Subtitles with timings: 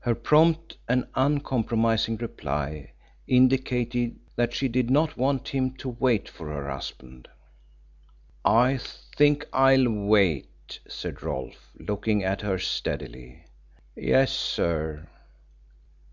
[0.00, 2.94] Her prompt and uncompromising reply
[3.28, 7.28] indicated that she did not want him to wait for her husband.
[8.44, 13.44] "I think I'll wait," said Rolfe, looking at her steadily.
[13.94, 15.06] "Yes, sir."